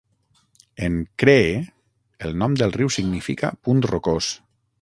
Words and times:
En 0.87 0.95
cree, 1.25 1.59
el 2.29 2.35
nom 2.45 2.57
del 2.63 2.75
riu 2.81 2.93
significa 2.99 3.55
"punt 3.69 3.89
rocós". 3.93 4.33